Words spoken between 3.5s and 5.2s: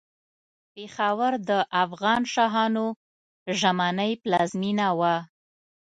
ژمنۍ پلازمېنه وه.